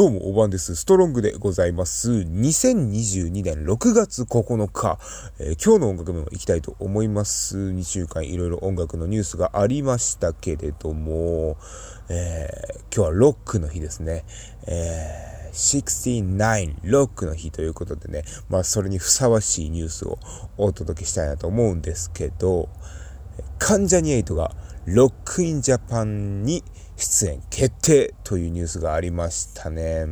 [0.00, 0.76] どうも、おばんです。
[0.76, 2.10] ストロングでございます。
[2.10, 4.98] 2022年6月9日、
[5.38, 7.58] えー、今日の音楽も行きたいと思います。
[7.58, 11.58] 2週間いろいろ音楽のニュースがありましたけれども、
[12.08, 14.24] えー、今日はロックの日ですね。
[14.66, 20.18] えー、69ロックの日ということでね、まあそれにふさわしいニュースを
[20.56, 22.70] お届けしたいなと思うんですけど、
[23.58, 24.52] 関ジャニエイトが
[24.86, 26.64] ロックインジャパンに
[27.00, 30.04] 出演決定というニュースがありましたね。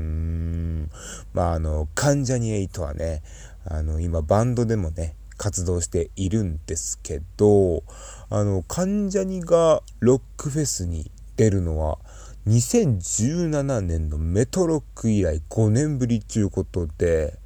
[1.35, 3.23] まあ、あの、関ジャニエイトはね、
[3.67, 7.83] あの、今バンドでもね、活動しているんですけど、
[8.31, 11.99] あの、関ジャニがロックフェスに出るのは、
[12.47, 17.39] 2017年のメトロック以来5年ぶりということで、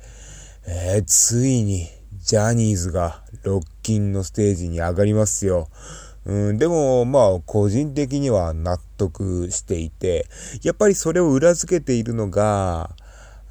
[0.66, 1.88] えー、ついに
[2.20, 5.68] ジャニーズがロッキンのステージに上がりますよ。
[6.24, 10.26] うん、でも、まあ、個人的には納得していて、
[10.62, 12.90] やっぱりそれを裏付けているのが、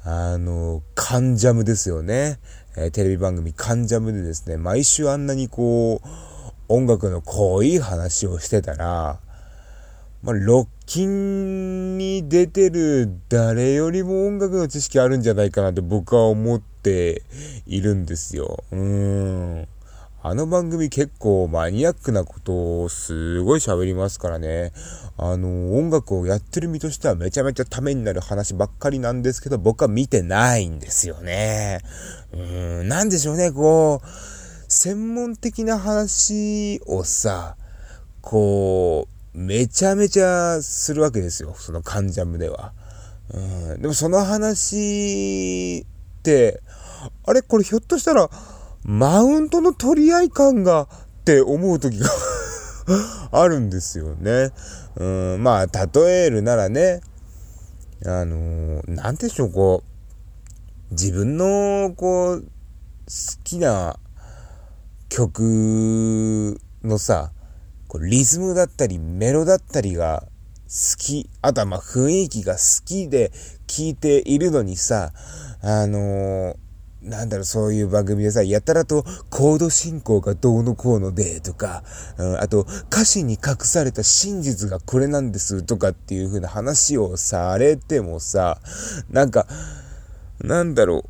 [0.04, 2.38] あの、カンジャムですよね。
[2.76, 6.08] えー、テレビ番組カンジャムでですね、毎週あんなにこう、
[6.68, 9.20] 音楽の濃い話をしてたら、
[10.22, 17.22] まあ、ロッキンに出てる誰よりも音楽の知識あるんじゃないかなって僕は思って
[17.66, 18.62] いるんですよ。
[18.70, 19.68] うん。
[20.24, 24.72] あの番組結構マニアックなことをすごい喋りますからね。
[25.18, 31.80] あの、音楽をやってる身としてはめちゃめちゃためになる話ばっかりなんですけど、僕は見てないんですよね。
[32.32, 34.06] うーん、なんでしょうね、こう、
[34.68, 37.56] 専門的な話をさ、
[38.20, 42.72] こう、めちゃめちゃするわけですよ、そのカンジャムでは。
[43.34, 46.62] うん、でもその話って、
[47.26, 48.30] あれこれひょっとしたら、
[48.84, 52.08] マウントの取り合い感がって思う時が
[53.30, 54.50] あるんですよね。
[54.96, 55.04] う
[55.36, 57.00] ん、まあ、例えるならね、
[58.04, 59.84] あのー、なんでしょう、こ
[60.90, 62.46] う、自分の、こう、好
[63.44, 63.96] きな
[65.08, 67.32] 曲のさ、
[67.86, 70.24] こうリズムだったりメロだったりが
[70.64, 73.30] 好き、あとはまあ雰囲気が好きで
[73.66, 75.12] 聴いているのにさ、
[75.60, 76.56] あのー、
[77.02, 81.82] なんだろう、そういう番組でさ、やたらとコード進行がどうのこうので、とか、
[82.16, 88.60] うん、あと、歌詞に隠された真実がこれなんです、とかっていう風な話をされてもさ、
[89.10, 89.48] なんか、
[90.40, 91.04] なんだろう、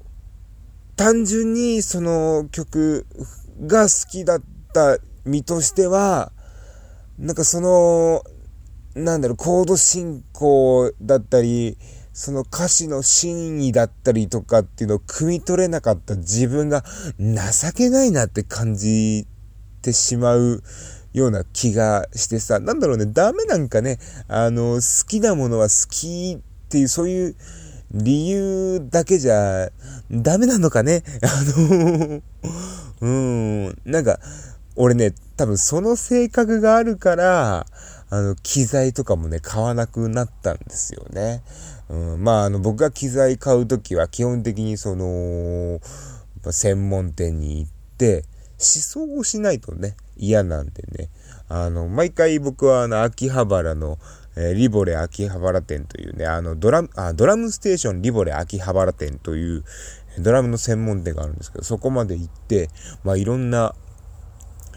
[0.97, 3.07] 単純にその曲
[3.67, 4.43] が好きだっ
[4.73, 6.33] た身としては、
[7.19, 8.23] なんかその、
[8.95, 11.77] なんだろう、コード進行だったり、
[12.13, 16.85] その歌詞の真意だったりとかっていうのを汲み取れなかった自分が
[17.19, 19.27] 情けないなって感じ
[19.81, 20.63] てしまう
[21.13, 27.37] ような気がしてさ、なんだろうね、ダメなんかね、あの、好きなものは好きっていう、そういう
[27.93, 29.71] 理由だけじゃ
[30.11, 31.03] ダメなのかね？
[31.23, 32.23] あの、
[33.01, 34.19] うん、なんか、
[34.77, 37.67] 俺ね、多分その性格があるから、
[38.09, 41.43] あの、機材とかもね、買わなくなったんですよね。
[41.93, 45.79] うん、まあ、あの、僕が機材買うときは基本的にその、
[46.51, 51.11] 専門店に行って、思想をしないとね、嫌なんでね。
[51.49, 53.99] あの、毎回僕はあの、秋葉原の、
[54.37, 59.65] えー、リボレ秋葉原店というね、あの、ドラム、あ、ドラムステーションリボレ秋葉原店という、
[60.19, 62.71] ドラムの専門店があるんですけど、そこまで行って、
[63.05, 63.75] まあ、いろんな、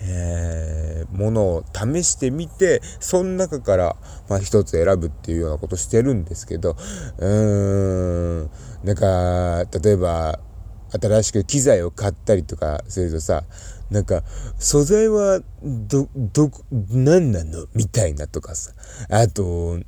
[0.01, 3.95] えー、ものを試してみて、その中から、
[4.29, 6.75] まあ一つ選ぶっていうようなことしてるんですけど、
[7.17, 8.50] うーん、
[8.83, 10.39] なんか、例えば、
[10.91, 13.44] 新しく機材を買ったりとかするとさ、
[13.89, 14.23] なんか、
[14.57, 17.67] 素材は、ど、ど、何なの？
[17.73, 18.72] みたいなとかさ。
[19.09, 19.79] あと、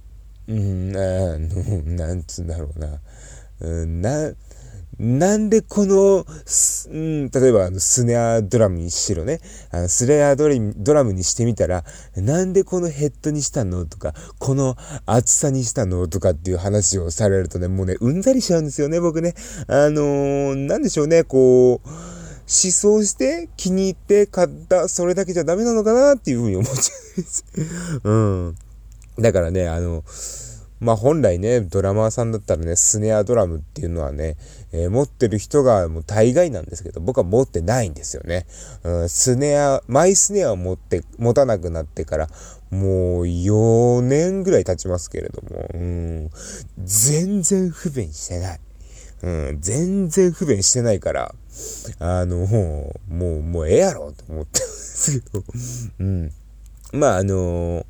[0.48, 3.00] うん、あの、なんつうんだろうな。
[3.60, 4.34] うん、な、
[5.00, 6.26] なんでこの、
[6.90, 11.84] うん、例えばあのスネアドラムにしろね、あのスネアドラムにしてみたら、
[12.16, 14.76] なんでこのヘッドにしたのとか、この
[15.06, 19.36] 厚さにしたのとかっていう話をされるとね、もうね、うんざりしちゃうんですよね、僕ね。
[19.68, 21.96] あのー、なんでしょうね、こう、思
[22.48, 27.46] 想して気に入って買った、それだけじゃダメなのかなっていうふうに思っちゃうんです。
[28.04, 28.56] うん。
[29.20, 30.04] だからね、あの、
[30.80, 34.38] まあ本来ね、ドラマーさんだったらね、スネアドラムっていうのはね、
[34.74, 38.46] えー、持ってる人がもう大概なんですけど、僕は持ってないんですよね。
[38.84, 42.28] うん、スネア、マイスネアを持って、持たなくなってから、
[42.70, 46.30] もう4年ぐらい経ちますけれども、うん、
[46.84, 48.60] 全然不便してない。
[49.24, 51.34] うん、全然不便してないから、
[52.00, 55.44] あの、もう、もう、もうええやろと思ってますけど、
[56.00, 56.32] うん。
[56.94, 57.86] まあ、あのー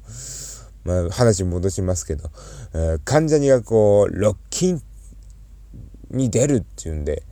[0.88, 2.30] まあ、話戻しますけど、
[2.74, 4.82] えー、患者にがこう、ロッキン、
[6.12, 7.24] に出るっていうんで、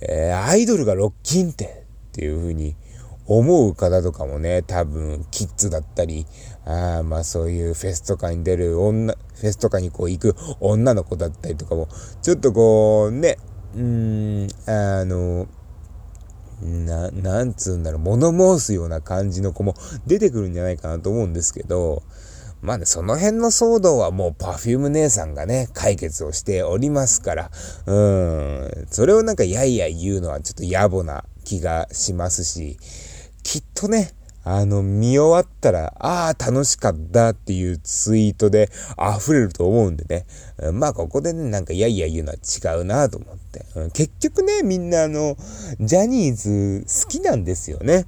[0.00, 2.76] えー、アイドルがロッキンってっていう風に
[3.26, 6.26] 思う方とかもね、多分、キッズだったり、
[6.64, 11.88] あまあそういうフェスとかに出る女、フェスとかにこう行く女の子だったりとかも、
[12.20, 13.38] ちょっとこう、ね、
[13.74, 15.46] うん、あの、
[16.60, 19.74] な、なんつうんだろう、物申すような感じの子も
[20.06, 22.02] 出てくるんじゃないかなと思うんですけど、
[22.62, 27.50] まあね、その辺の騒動はもう Perfume 姉さんがね、解決をしておりますから、
[27.86, 32.78] うん、それをなんかやいや言うのはちょっと野暮な気がしますし、
[33.42, 34.12] きっとね、
[34.44, 38.70] あの、見終わったら、ああ、楽しかったっていうツイートで
[39.18, 40.26] 溢れると思うんでね。
[40.72, 43.64] まあ、ここでね、なんか、いやいや言うのは違うなと思って。
[43.92, 45.36] 結局ね、みんなあの、
[45.80, 48.06] ジャニーズ好きなんですよね。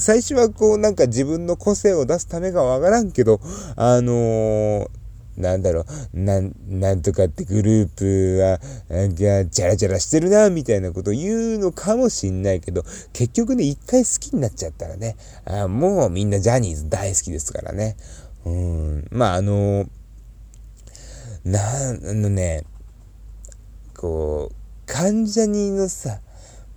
[0.00, 3.40] 最初はこう、なんか自分の個性を出すためがわからんけど、
[3.76, 4.88] あのー
[5.36, 9.16] なんだろう、なん、なんとかってグループは、なんか、
[9.46, 17.96] ジャラジャラしてるな、みたいなことを言うのかもしんないけど、結局ね、一回好きになっちゃったらね、あもうみんなジャニーズ大好きですからね。
[18.44, 19.86] うん、まあ、あの、
[21.44, 22.64] な、あのね、
[23.96, 24.54] こう、
[24.86, 26.20] 関ジャニのさ、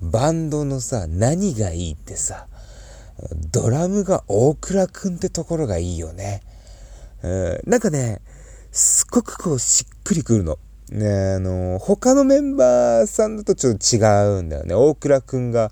[0.01, 2.47] バンドのさ、何がいいってさ、
[3.51, 6.41] ドラムが大倉くんってところがいいよね。
[7.23, 8.21] うん、なんかね、
[8.77, 10.59] すっごくこうしっくりくるの。
[10.91, 14.75] ねあの、他のメンバーさんだとちょっと違うんだよね。
[14.75, 15.71] 大倉くんが、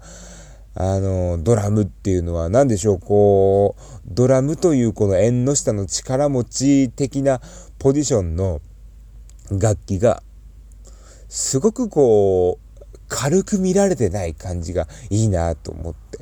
[0.74, 7.42] あの、ドラムっていうのは何でしょう、こう、ドラムというこの縁の下の力持ち的な
[7.78, 8.60] ポジションの
[9.52, 10.24] 楽器が、
[11.30, 16.18] すごくこう、軽く見られてない感じがいいなと思って。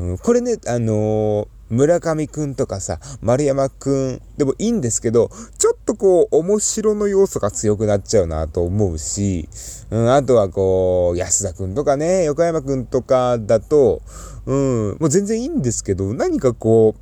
[0.00, 4.22] うん、これね、あのー村上くんとかさ、丸山くん。
[4.36, 9.48] でもいいんですけど、ちょっとこう、面白の要素が強くなっちゃうなと思うし、
[9.90, 14.02] うん、あとはこう、安田くんとかね、横山くんとかだと、
[14.46, 17.00] うん、もう全然いいんですけど、何かこう、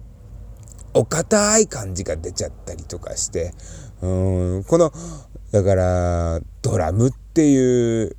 [0.94, 3.55] お堅い感じが出ちゃったりとかして、
[4.00, 4.93] うん、この、
[5.50, 8.17] だから、ドラムっていう、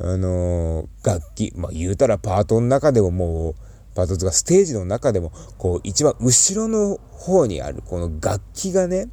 [0.00, 3.54] あの、楽器、まあ言うたらパートの中でももう、
[3.98, 9.08] パートがステージの中でも、こう、一番後ろの方にある、この楽器がね、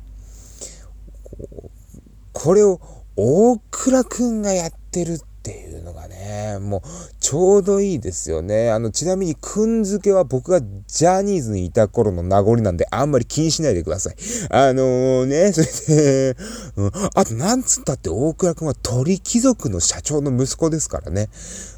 [2.34, 2.80] これを
[3.16, 6.82] 大倉くんがやってるっていうのがね、もう
[7.20, 8.70] ちょうどいいですよね。
[8.70, 14.16] あの、ちなみにくんづけは僕がジャニーズにいた頃の名残なんであんまり気にしないでください。
[14.52, 15.68] あのー、ね、 それ
[15.98, 16.38] で、
[16.76, 21.30] うん、あとなんつったって大倉くんは鳥貴族の社長の息子ですからね。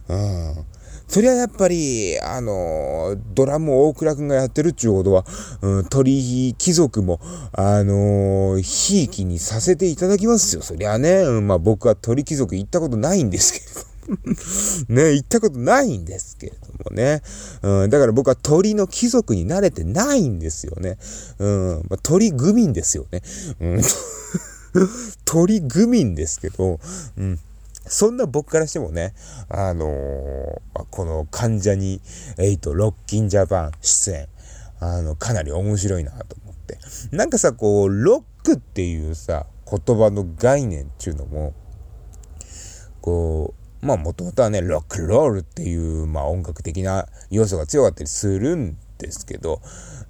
[0.10, 0.66] うん。
[1.08, 5.26] そりゃやっぱり、あの、ドラム大倉くんがやってるっちゅうことは、
[5.62, 7.20] うん、鳥貴族も、
[7.54, 10.62] あの、ひいきにさせていただきますよ。
[10.62, 13.88] そりゃね、うん、まあ僕は鳥貴族行ったことないんですけど。
[14.90, 17.22] ね、行ったことないんですけれどもね。
[17.62, 20.98] うん、だから僕は鳥の貴族に慣れてないんですよね。
[21.40, 23.22] うん、まあ、鳥愚民ですよね。
[23.60, 23.82] うん、
[25.26, 26.80] 鳥愚民ですけど、
[27.18, 27.40] うん。
[27.90, 29.14] そんな僕からしてもね、
[29.50, 32.02] あのー、この関ジャニ
[32.38, 34.28] 8ロッキンジャパン出演、
[34.80, 36.78] あの、かなり面白いなと思って。
[37.12, 41.54] なんかさ、こう、ロックっていうさ、言葉の概念っていうのも、
[43.02, 49.62] こう、まあもともとはね、ロックロールっていう、まあ音楽的な要素が強かったりするんですけど、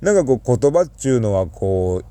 [0.01, 2.05] なんかこう言葉っていうのはこう、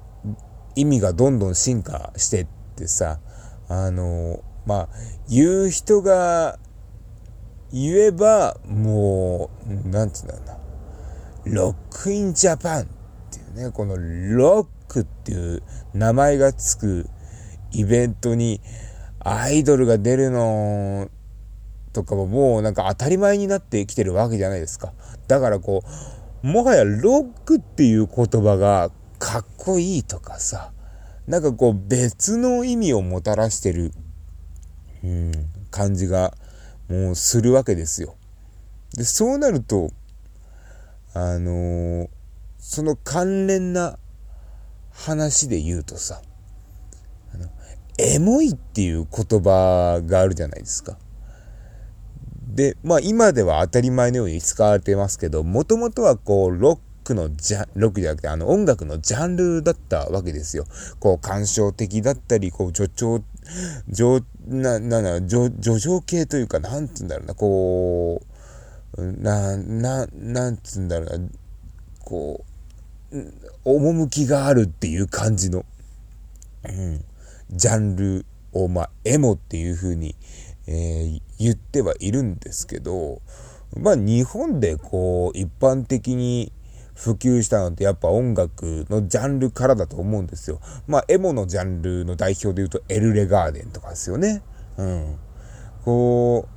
[0.75, 2.47] 意味がどんどん進化してっ
[2.77, 3.21] てさ、
[3.69, 4.89] あのまあ、
[5.29, 6.59] 言う人が
[7.73, 10.57] 言えば、もう、なんつうんだろうな。
[11.47, 12.87] ロックインジャパンっ
[13.31, 15.63] ていうね、このロックっていう
[15.95, 17.09] 名前がつく
[17.73, 18.61] イベントに
[19.21, 21.09] アイドルが出るの
[21.93, 24.93] とかももうなんか当たり前になってきてるわけじゃないですか。
[25.29, 25.83] だからこ
[26.43, 30.73] う、もはやロックっていう言葉がかっこいいとかさ、
[31.27, 33.93] なんかこう別の意味をもたらしてる
[35.07, 35.33] うん、
[35.71, 36.35] 感じが
[36.89, 38.17] もうするわけですよ。
[38.95, 39.91] で、そうなると、
[41.15, 42.09] あのー、
[42.59, 43.99] その関連な
[44.93, 46.21] 話で言うとさ、
[47.35, 47.49] あの、
[47.99, 50.99] エモいっていう言葉があるじゃないですか。
[52.47, 60.67] で、まあ今では当たり前のように使われてますけど、もともとはこう、ロックのジャ、ロックじゃなくて、あの音楽のジャンルだったわけですよ。
[60.99, 63.23] こう、感傷的だったり、こう、助長、
[63.89, 68.23] 上、な、な、な、叙情系というか、なんつうんだろうな、こ
[68.97, 71.29] う、な、な、なんつうんだろうな、
[72.05, 72.45] こ
[73.13, 73.19] う、
[73.65, 75.65] 趣があるっていう感じの、
[76.65, 77.05] うん、
[77.51, 80.15] ジャンルを、まあ、エモっていう風に、
[80.67, 83.21] えー、言ってはいるんですけど、
[83.79, 86.53] まあ日本でこう一般的に
[86.97, 90.61] 普及したのってやっぱ音楽のジャンルからだと思うんですよ。
[90.89, 94.43] まあエモのジャンルの代表で言うとエルレガーデンとかですよね。
[94.79, 95.19] うん。
[95.85, 96.49] こ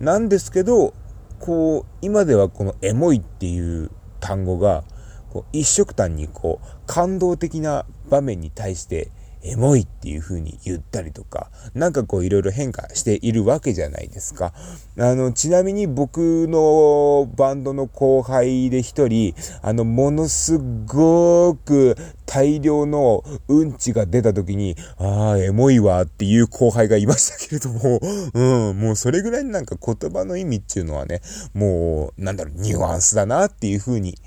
[0.00, 0.92] う、なんですけど、
[1.38, 3.90] こう、今ではこのエモいっていう
[4.20, 4.84] 単語が、
[5.30, 9.10] こう一色単にこう感動的な場面に対して
[9.46, 14.52] エモいっていう風に言ったりとか、なんかこういろいろ変化しているわけじゃないですか。
[14.98, 28.00] あの、ちなみに僕のバンドの後輩で一人、あの、ものすごく大量のうんちが出た時に、ああ、エモいわっていう後輩がいましたけれども、
[28.34, 31.22] うん、もうそれぐらいになんか言葉の意味っていうのはね、
[31.54, 34.18] もう、なんだろう、ニュアンスだなっていう風に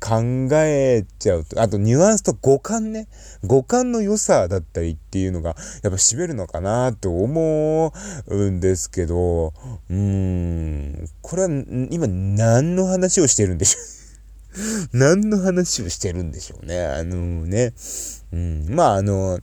[0.00, 0.20] 考
[0.52, 3.08] えちゃうと、あとニュアンスと五感ね、
[3.44, 7.92] 五感の良さだったりっていうのが、やっぱ占めるのかなと思
[8.26, 9.52] うんですけど、
[9.90, 11.48] うん、これは
[11.90, 13.82] 今何の話をしてるんでしょう？
[14.92, 16.84] 何の話をしてるんでしょうね？
[16.84, 17.72] あのね、
[18.32, 19.40] うん、まああの、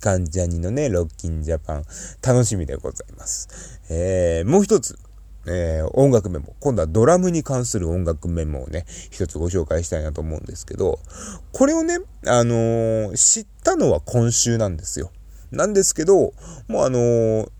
[0.00, 1.84] 関ジャニのね、ロッキンジャパン、
[2.22, 3.80] 楽しみでございます。
[3.88, 4.98] えー、もう一つ、
[5.46, 6.54] えー、音楽メモ。
[6.60, 10.98] 今度はドラムに関する音楽メモをね、一つご紹介したいなと思うんですけど、
[11.52, 15.10] これをね、あのー、知ったのは今週なんですよ。
[15.50, 16.32] なんですけど、
[16.68, 17.50] もうあのー、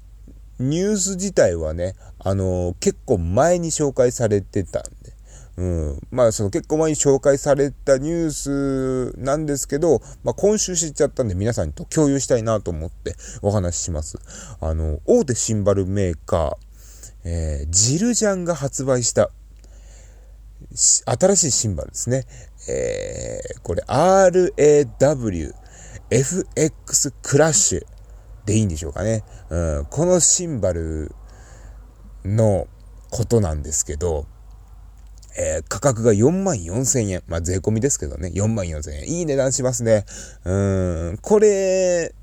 [0.58, 5.12] ニュース自体はね、あの結構前に紹介されてたんで、
[5.56, 6.00] うん。
[6.10, 14.18] まあ、その結構前に紹介されたニュースなんですけど、まあ、今週知っちゃったんで皆さんと共有したいなと思ってお話しします。
[14.60, 16.71] あの、大手シンバルメーカー、
[17.24, 19.30] えー、ジルジャンが発売した
[20.74, 22.24] 新しいシンバルですね。
[22.68, 25.52] えー、これ RAW
[26.10, 27.86] FX クラッシュ
[28.46, 29.24] でいいんでしょうかね。
[29.50, 31.14] うん、このシンバル
[32.24, 32.66] の
[33.10, 34.26] ことなんですけど、
[35.38, 37.22] えー、価格が4万4千円。
[37.26, 38.30] まあ、税込みですけどね。
[38.34, 39.08] 4万4千円。
[39.08, 40.04] いい値段しますね。
[40.44, 41.18] うん。
[41.22, 42.14] これ、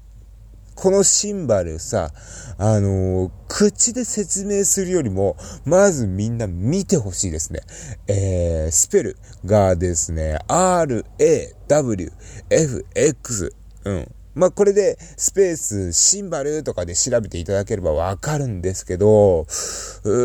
[0.80, 2.12] このシンバルさ、
[2.58, 7.60] あのー、口で説明するよりも、まずみんな見てほしいですね。
[8.08, 12.10] えー、スペルがですね、R, A, W,
[12.50, 13.54] F, X。
[13.84, 14.12] うん。
[14.36, 19.46] まあ、これで、スペース、シンバルとかで調べていただければわかるんですけど、う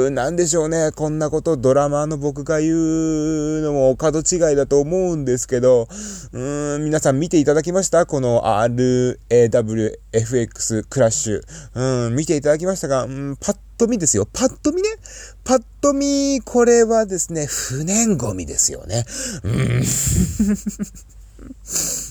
[0.06, 0.92] ー、なんでしょうね。
[0.94, 5.88] こんなことドラマーの僕が言うのも角違いだと思うんですけど、
[6.32, 8.06] うーん、皆さん見ていただきました？
[8.06, 11.42] この RAWFX クラッシュ。
[12.06, 14.28] うん、見ていただきましたが、うん、パッと見ですよ。
[14.32, 14.88] パッと見ね。
[15.44, 19.04] パッと見、これはですね、不燃ゴミですよね。
[19.42, 19.82] うん。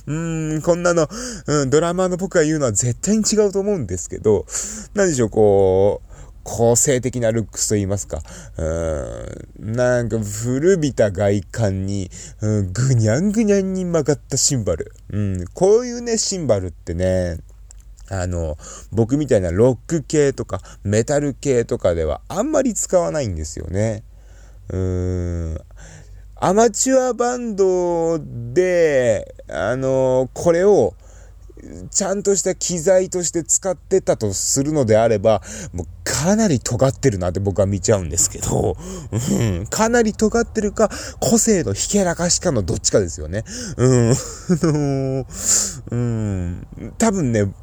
[0.06, 0.14] う
[0.58, 1.08] ん、こんなの、
[1.48, 4.46] うん、ドラマの僕が言うのは絶対に違うと思うんですけど、
[4.94, 6.14] 何でしょう、こう、
[6.44, 8.22] 個性的なルックスと言いますか、
[8.58, 12.12] うん、なんか古びた外観に、
[12.42, 14.92] うん、ぐにゃんぐにゃんに曲がったシンバル。
[15.12, 17.40] うん、こういうね、シンバルってね、
[18.10, 18.58] あの、
[18.92, 24.04] 僕みたいなロック系とかメタル系とかではあんまり使わないんですよね。
[24.70, 25.62] うーん。
[26.46, 30.94] アマチュアバンドで、あの、これを、
[31.90, 38.76] ちゃんとした機材として使ってたとするのであれば、もうかなり尖ってるなって僕は見ちゃうんですけど、
[39.14, 40.90] うん、かなり尖ってるか、
[41.22, 43.46] 個性のひけらかしかのどっちかですよね。
[43.78, 44.16] うん、あ
[44.64, 45.26] の
[45.92, 47.54] うん、多分ね、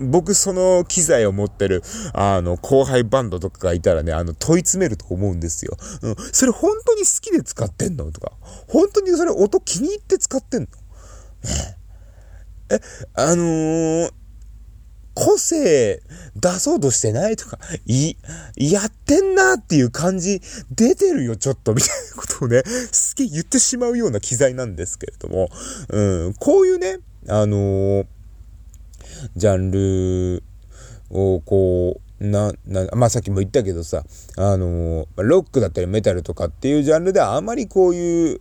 [0.00, 5.76] 僕その機材を持ってる、あの、後輩バンドとかがいたらね、あの、問い詰めると思うんですよ。
[6.02, 6.16] うん。
[6.32, 8.32] それ本当に好きで使ってんのとか。
[8.68, 10.68] 本当にそれ音気に入って使ってんの
[12.70, 12.80] え、
[13.14, 14.10] あのー、
[15.14, 16.02] 個性
[16.34, 18.16] 出そうとしてないとか、い、
[18.56, 22.70] やってんなっていう感じ出てるよ、ちょっと、みたいなことをね、好
[23.14, 25.48] き言ってしまうような機材なんですけれども、
[25.88, 26.98] うん、こういうね、
[27.28, 28.06] あのー
[29.34, 30.42] ジャンル
[31.10, 34.04] をこう、な、な、まあ、さっきも言ったけどさ、
[34.36, 38.40] あのロックだったりメタルとかっていうジャンルではあまりこういう、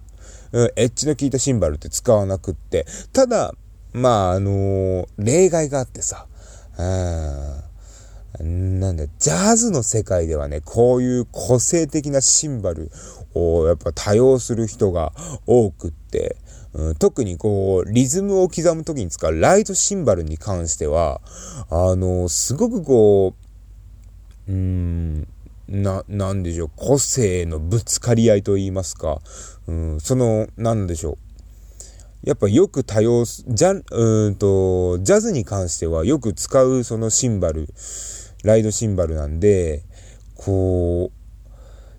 [0.51, 3.53] うん、エッジの効いたシンバルって使わなくって、ただ、
[3.93, 6.27] まあ、あの例外があってさ、
[6.77, 7.61] な
[8.91, 12.91] んだ、ジャズの世界ではね、こういう個性的なシンバル
[13.33, 15.13] をやっぱ多用する人が
[15.45, 16.37] 多くって、
[16.75, 21.21] うん、特にこう、リズムを刻む時に使うライトシンバルに関しては、
[21.69, 23.33] あの、すごくこ
[24.47, 25.27] う、うん、
[25.69, 29.21] な、なんでしょう、個性のぶつかり合いと言いますか、
[29.67, 31.17] うん、その、なんでしょ
[32.23, 37.69] う、やっぱよく多用す、ジャ、うんと、ジャズに関してはよく使うそのシンバル
[38.43, 39.83] ライドシンバルなんで、
[40.35, 41.25] こう、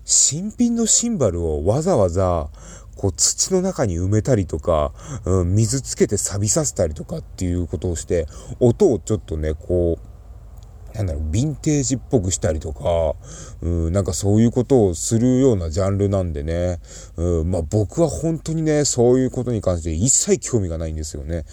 [0.05, 2.49] 新品のシンバルをわざわざ、
[2.97, 4.91] こう土の中に埋めたりとか、
[5.25, 8.27] うん、水つけて錆びさせたりとかっていうことをして、
[8.59, 13.13] 音をちょっとね、こう、なんだろう、ヴィンテージっぽくしたりとか、
[13.61, 16.79] うん、なんかそういうことをするようなジャンルなんでね、
[17.17, 21.45] うん、まあ僕は本当にね、そういうことに関して一切興味がないんですよね。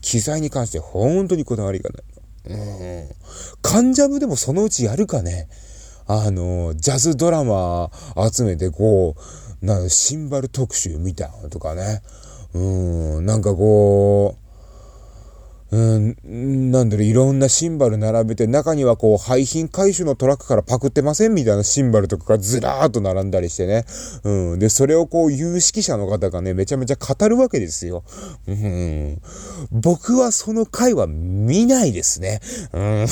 [0.00, 2.04] 機材に関して本当にこだわりがない。
[2.46, 3.08] うん。
[3.62, 5.48] カンジャムでもそのうちやるかね。
[6.06, 7.90] あの、ジャズドラマ
[8.30, 9.20] 集めてこう、
[9.64, 12.02] なシンバル特集みたいなとかね。
[12.54, 14.44] うん、なんかこう、
[15.76, 23.84] うん、なんだろう、いろんなシンバル並べて、中にはこう、廃品回収のトラックからパクってませんみたいなシンバルとかがずらーっと並んだりしてね。
[24.22, 24.58] うん。
[24.60, 28.04] で、それをこう、有識者の方がね、めちゃめちゃ語るわけですよ。
[28.46, 29.20] うん。
[29.72, 32.40] 僕はその回は見ないですね。
[32.72, 33.06] うん。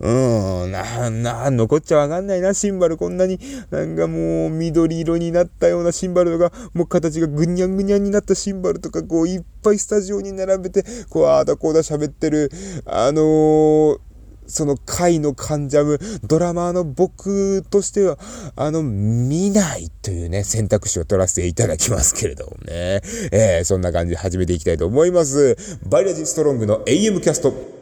[0.00, 2.96] うん、な、な、残っちゃわかんないな、シンバル。
[2.96, 3.38] こんなに、
[3.70, 12.50] なんかもう、緑色になったようなシンバルとか、もう形がぐにゃんぐにゃんになったシンバルとか、こう、いっぱいスタジオに並べて、こう、ああだこうだ喋ってる、
[12.86, 13.98] あのー、
[14.46, 18.18] その回のカンジャム、ドラマーの僕としては、
[18.56, 23.00] あの、見ないというね、選択肢を取らせていただきますけれどもね。
[23.30, 25.56] えー、そんな感じで始めていきたいと思います。
[25.88, 27.81] バイラジストロングの AM キャスト。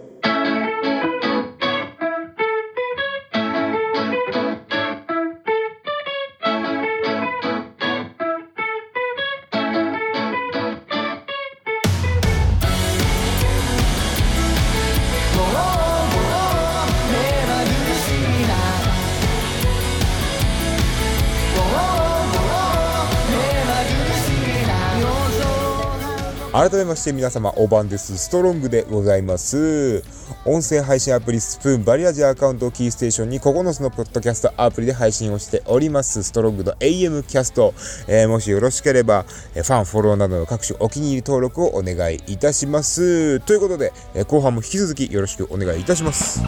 [26.52, 28.18] 改めまして皆様、おばんです。
[28.18, 30.02] ストロングでございます。
[30.44, 36.24] 音声配信アプリスプーンバリアージアアカウントをキーステーションに9つのポッドキャストアプリで配信をしております。
[36.24, 37.72] ストロングの AM キャスト。
[38.08, 43.38] えー、もしよろしければ、えファン、フォローなどの各種お気に入り登録をお願いいたします。
[43.40, 46.42] ということで、え後半も引き続きよろしくお願いいたします。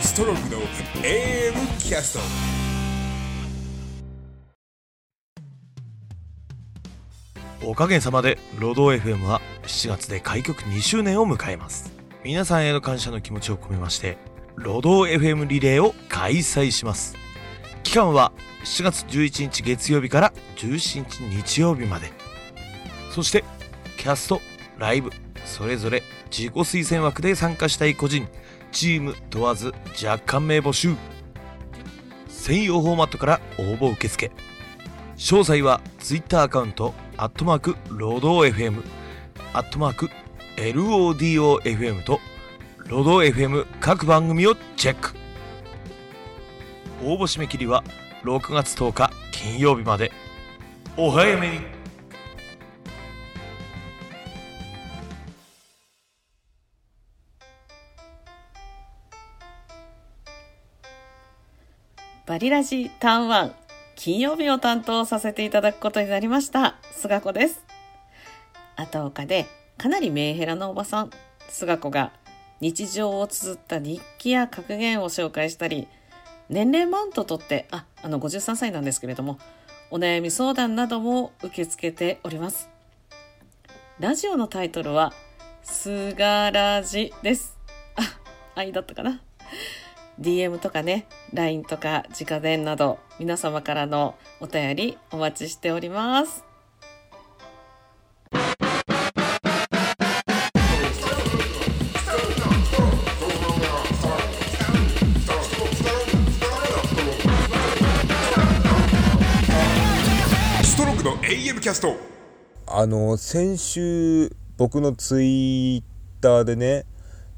[0.00, 0.62] ストロングの
[1.02, 2.53] AM キャスト。
[7.66, 11.92] おかげさまで、ロド FM は7月で開局2周年を迎えます。
[12.22, 14.18] 皆さんへの感謝の気持ちを込めまして、
[14.56, 17.16] ロド FM リレーを開催します。
[17.82, 18.32] 期間は
[18.64, 22.12] 7月11日月曜日から17日日曜日まで。
[23.10, 23.44] そして、
[23.96, 24.42] キャスト、
[24.78, 25.10] ライブ、
[25.46, 28.28] それぞれ自己推薦枠で参加したい個人、
[28.72, 29.72] チーム問わず
[30.04, 30.94] 若干名募集。
[32.28, 34.30] 専用フォーマットから応募受付。
[35.16, 38.82] 詳細は Twitter アカウントアットマーク、ロード FM、
[39.52, 40.10] アットマーク、
[40.56, 42.20] LODOFM と、
[42.86, 45.14] ロード FM 各番組をチェック。
[47.02, 47.84] 応募締め切りは
[48.24, 50.10] 6月10日金曜日まで。
[50.96, 51.60] お早めに。
[62.26, 63.63] バリラジターンワン
[64.04, 66.76] 金曜日を担当させていただくことになりました。
[66.92, 67.64] 菅子です。
[68.76, 69.46] 後岡で
[69.78, 71.10] かなりメンヘラなおばさん、
[71.48, 72.12] 菅子が
[72.60, 75.88] 日常を綴った日記や格言を紹介したり、
[76.50, 79.38] 年齢マウント取って、あ、あの53歳なんですけれども、
[79.90, 82.68] お悩み相談なども受け付けております。
[84.00, 85.14] ラジオのタイトルは、
[85.62, 87.56] すがらじです。
[87.96, 88.02] あ、
[88.54, 89.22] 愛だったかな。
[90.20, 96.44] DM とかね、LINE とか直伝など皆様からのお便りお待ちしております。
[110.62, 111.96] ストロークの AM キャスト
[112.66, 115.82] あの先週僕のツイッ
[116.20, 116.86] ターでね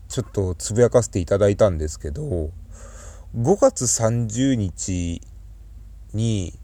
[0.09, 2.51] ちょっとつぶやかせていただいたんですけど
[3.37, 5.21] 5月30日
[6.15, 6.55] に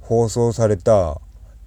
[0.00, 1.18] 放送された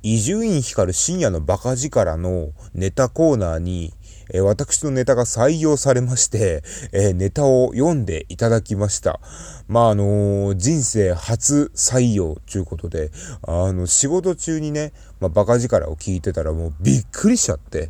[0.04, 3.94] 伊集院光深夜のバカ力のネタコーナーに、
[4.32, 9.20] えー、私のネタが採用されまして、えー、ネタを読んでいただきました。
[9.68, 13.10] まあ、あのー、人生初採用ということで、
[13.42, 17.90] あの、仕事中にね、まあ、バカ力を聞いてたらもうびっくりしちゃって、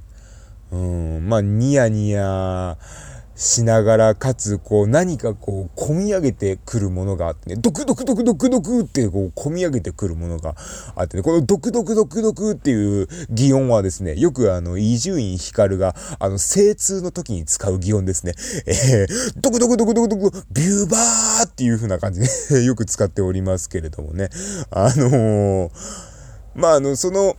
[0.72, 2.78] うん、まあ、ニヤニヤ、
[3.36, 10.56] しながら、かつ、こう、何かこう、込み上げてくるものがあってね、ドクドクドクドクドクって、こう、込み上げてくるものが
[10.96, 18.34] あってね、このドクドクドクドクっていう擬音はですね、よくあの、伊集院光が、あの、精通の時に使う擬音ですね。
[18.68, 19.08] えー、
[19.42, 24.30] ドクドクドクドクドク、ビューバーっていう風な感じで よく使っておりますけれどもね。
[24.72, 25.72] あのー、
[26.56, 27.36] まあ、あの、その、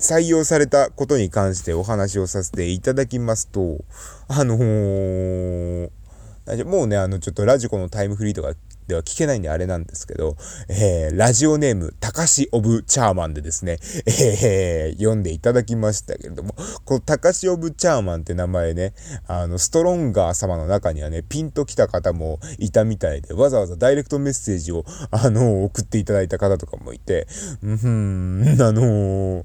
[0.00, 3.84] 採用されたことに関してお話をさせていただきますと、
[4.28, 5.90] あのー、
[6.64, 8.54] もうね、あの、ちょっとラジコのタイムフリーとか
[8.90, 10.36] では聞けないんであれなんですけど、
[10.68, 18.92] えー、ラジオネーム、たかしオブチャーマンでですね、えー、読んでいただきましたけれども、このたかしオブチャーマンって名前ね、
[19.28, 27.28] あの、ストロンガー様の中にはね、ピンと来た方もいたみたいで、わざわざダイレクトメッセージを、あの、送っていただいた方とかもいて、
[27.62, 29.44] うん、あの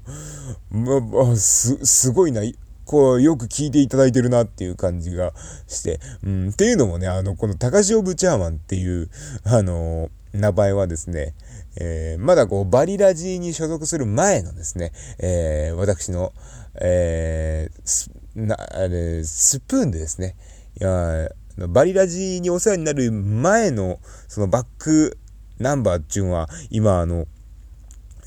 [0.72, 2.42] ま、す、すごいな、
[2.86, 5.32] こう、よく聞いていただいてるなっていう感じが
[5.66, 9.10] して、うん、っていうのもね、あの、この高潮ブチャーマンっていう、
[9.44, 11.34] あの名前はですね、
[11.78, 16.32] えー、まだこう、バリラジーに所属する前のですね、えー、私の、
[16.80, 20.36] えー、な、あれ、スプーンでですね、
[20.80, 21.30] いや
[21.68, 25.18] バリラジーにお世話になる前の、そのバック
[25.58, 27.26] ナンバーっていうのは、今あの、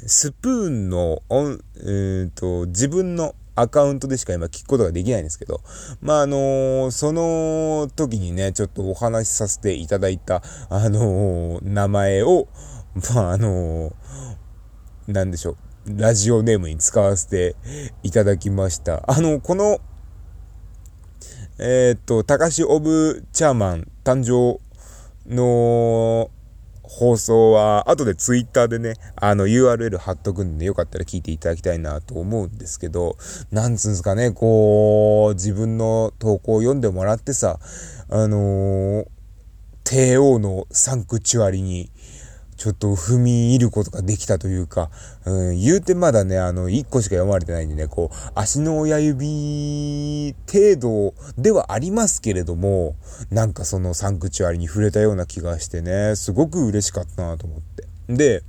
[0.05, 5.61] スプーンの、えーと、自分のアカウントでしか今聞くことができないんですけど、
[6.01, 12.47] まあ、あのー、その時にね、ちょっとお話しさせていただいた、あのー、名前を、
[13.13, 15.57] まあ、あのー、なんでしょう、
[15.97, 17.55] ラジオネームに使わせて
[18.03, 19.03] いただきました。
[19.07, 19.79] あの、この、
[21.57, 24.59] えっと、高橋オブチャーマン誕生
[25.27, 26.31] の
[26.89, 33.15] 放送は、後でツイッターでね、あの URL 貼っとくんで、よかったら聞いていただきたいなと思うんですけど、
[33.51, 37.59] なんつうんですかね、こう、自分の投稿を読んでもらってさ、
[38.09, 39.07] あのー、
[39.83, 41.91] 帝王のサンクチュアリに、
[42.59, 44.89] ちょっと踏み入ることができたというか、
[45.23, 52.97] うん、言うてまだね、あの、1個しか読まれてないんでね、こう、足の親指程度ではありますけれども、
[53.31, 57.87] なんかそのサンクチュアリに触れたような気がしてね、すごく嬉しかったなと思って。
[58.09, 58.43] で、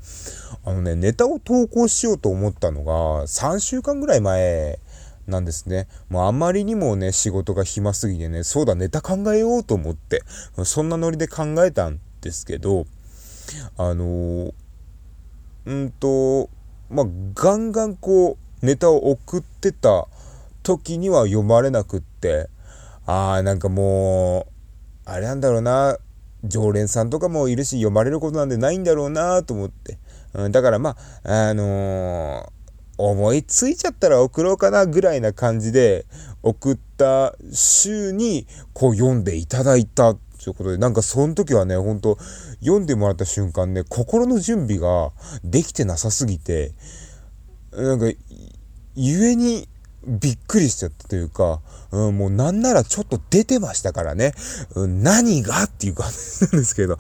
[0.65, 4.81] あのね、ネタを投稿しようと思ったのが、3週間ぐらい前、
[5.29, 5.87] なんですね。
[6.09, 10.25] もうあまりにもね、仕事が暇すぎてね、そうだ、ネタ考えようと思って、
[10.65, 12.87] そんなノリで考えたんですけど、
[13.77, 14.53] あの、
[15.67, 16.49] うんと、
[16.91, 20.07] まあ、ガンガンこう、ネタを送ってた
[20.63, 22.49] 時には読まれなくって、
[23.07, 24.47] ああ、なんかも
[25.07, 25.97] う、あれなんだろうな、
[26.45, 29.99] 常連さんとかもいるし、読まれることなんてないんだろうなと思って。
[30.35, 32.51] うん、だからまあ、あのー、
[32.97, 36.05] 思いついちゃったら送ろうかなぐらいな感じで
[36.43, 42.19] 送った週にこう読んでいただいたということで、なんかその時はね、ほんと、
[42.61, 45.13] 読んでもらった瞬間ね、心の準備が
[45.45, 46.73] できてなさすぎて、
[47.73, 48.07] なんか、
[48.95, 49.69] ゆえに
[50.07, 51.61] びっくりしちゃったというか、
[51.93, 54.33] うん、もうなんならちょっと出てましたからね。
[54.75, 56.99] うん、何がっていう感じなんですけど、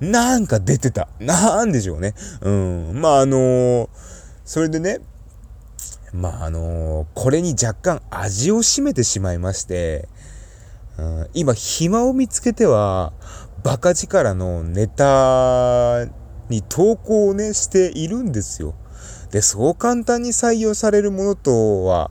[0.00, 1.08] うん、なんか出てた。
[1.18, 2.14] なんでしょうね。
[2.40, 3.88] うん、まああのー、
[4.44, 5.00] それでね、
[6.12, 10.08] まああのー、これに若干味を占めてしまいまして、
[11.34, 13.12] 今、暇を見つけては、
[13.62, 16.06] バカ力のネタ
[16.48, 18.74] に投稿をね、しているんですよ。
[19.30, 22.10] で、そう簡単に採用されるものとは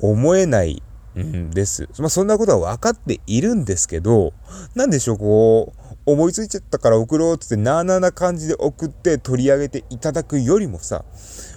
[0.00, 0.82] 思えない
[1.18, 1.88] んです。
[1.98, 4.32] まあ、そんなことは分かっているんですけど、
[4.74, 11.04] なんでしょう、こう、思いついちゃったから送ろうってってなーなーな感じで送って取り上げていただくよりもさ、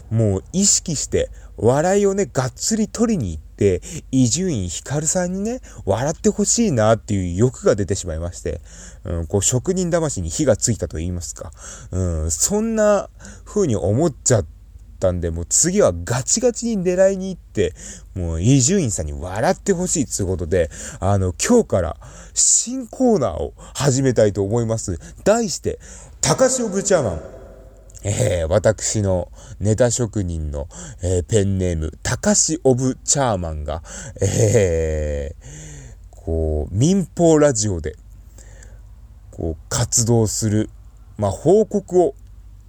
[0.09, 3.46] もう意識して笑いをね、がっつり取りに行って、
[4.11, 8.61] 伊集院光さんにね、笑ってほしいなっていう欲が出てしまいまして、
[9.03, 11.51] うん、こう職人魂に火がついたと言いますか、
[11.91, 13.09] うん、そんな
[13.45, 14.45] 風に思っちゃっ
[14.99, 17.73] たんで、もう次はガチガチに狙いに行って、
[18.15, 21.97] もう伊集院さんに笑ってほしいということで、あの、今日から
[22.33, 24.99] 新コーナーを始めたいと思います。
[25.23, 25.79] 題して、
[26.21, 27.36] 高潮ブチャーマン。
[28.09, 30.69] えー、私のネタ職人の、
[31.03, 33.83] えー、ペンネーム、たかしオブチャーマンが、
[34.21, 37.97] えー、こう、民放ラジオで、
[39.31, 40.69] こう、活動する、
[41.17, 42.15] まあ、報告を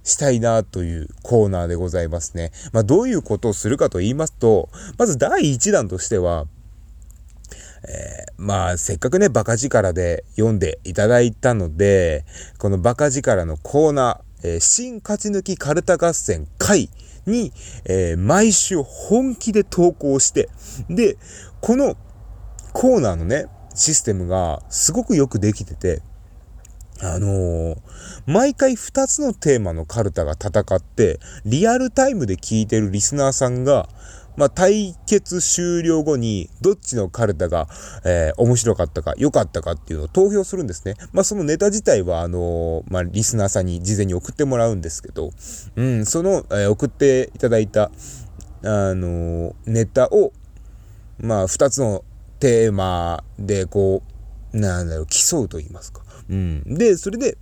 [0.03, 2.51] したいなというコーナーでございますね。
[2.73, 6.47] まあ、どういうことをするかと言いますと、まず第1弾としては、
[7.87, 12.25] えー、まあ、せっかくね、バカ力で読んでいただいたので、
[12.57, 16.89] このバカ力のコーナー、えー、新勝ち抜きカルタ合戦会
[17.25, 17.51] に、
[17.85, 20.49] えー、毎週本気で投稿して、
[20.89, 21.17] で、
[21.61, 21.95] この
[22.73, 26.01] コーナーのね、システムがすごくよくできてて、
[27.01, 27.77] あのー、
[28.27, 33.87] 毎回2つのテーマのカルタが戦って、リアルタイムで聞いてるリスナーさんが、
[34.35, 37.67] まあ、対決終了後に、どっちのカルタが、
[38.05, 40.95] えー、面白かったか、良かったかっていうのを投票するんですね。
[41.11, 45.31] まあ、そのネタ自体は、あのー、まあ、リスナーさんに事前に送ってもらうんですけど、
[45.75, 47.91] うん、その、え、送っていただいた、
[48.61, 50.33] あのネタを、
[51.17, 52.03] まあ、二つの
[52.39, 54.03] テーマで、こ
[54.53, 56.01] う、なんだろう、競うと言いますか。
[56.29, 56.63] うん。
[56.65, 57.37] で、それで、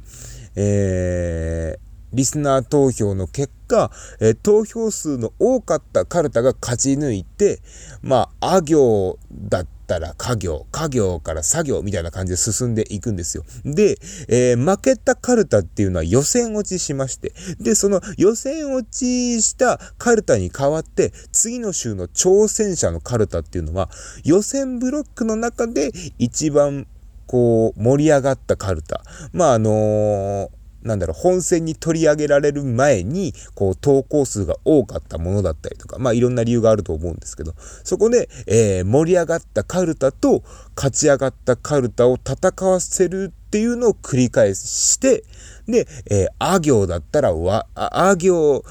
[0.55, 7.59] えー、リスナー投票の結果、えー、投票数の多かったカルタが勝ち抜いて、
[8.01, 13.43] まあ、あ行だったら家業、家業から作業みたいな感じで進んでいくんですよ。
[13.65, 13.97] で、
[14.29, 23.89] えー、負けたカルタっていうのは予選落ちしまして、で、その予選落ちしたカルタに代わって、次の週の挑戦者のカルタっていうのは、
[24.23, 26.87] 予選ブロックの中で一番
[27.27, 29.03] こう、盛り上がったカルタ。
[29.33, 30.49] まあ、あのー、
[30.83, 40.43] なんだろう、本戦に取り上げられる前に、こう、投稿数が多かったものだったりとか、まあ、いろんな理由があると思うんですけど、そこで、えー、盛り上がったカルタと、
[40.75, 45.23] 勝ち上がったカルタを戦わせるっていうのを繰り返して、
[45.67, 48.63] で、えー、あ行だったらわ、あ行、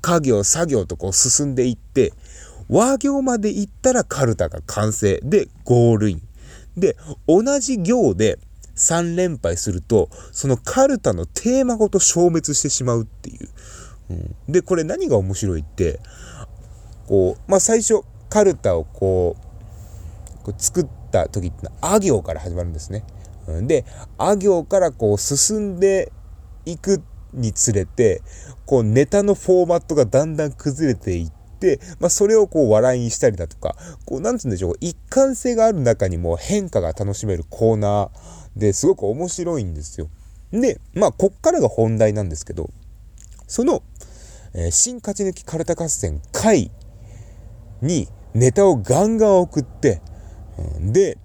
[0.00, 2.12] 家行、作業とこう進んでいって、
[2.68, 6.22] 和行まで行ったらカルタが完成でゴールイン。
[6.80, 8.38] で、同じ行で、
[8.76, 13.48] 3連敗すると、そのカルタのテーマごと消滅してしまうっていう。
[14.10, 16.00] うん、で、これ何が面白いって、
[17.06, 23.04] こう、まあ、最初、カルタをこう、こう作った時ってのは、あ行から始まるんですね。
[23.46, 23.84] うん、で、
[24.16, 26.12] あ行からこう進んで
[26.64, 28.22] いくにつれて、
[28.64, 31.39] こうネタのフォーマットがだんだん崩れていって、
[31.98, 40.08] まあ、それをこう笑いにしたりだとか、こう、なんつうんでしょう、一貫性がある中にも変化が楽しめるコーナーですごく面白いんですよ。
[40.52, 42.70] で、まあ、こっからが本題なんですけど、
[43.46, 43.82] その、
[44.54, 46.70] えー、新勝ち抜きカルタ合戦回
[47.82, 50.00] にネタをガンガン送って、
[50.58, 51.18] うん、で、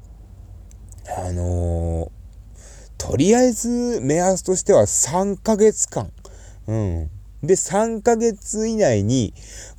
[1.17, 2.09] あのー、
[2.97, 6.11] とりあえず目安としては3ヶ月間、
[6.67, 7.11] うん、
[7.45, 9.33] で、3ヶ月以内に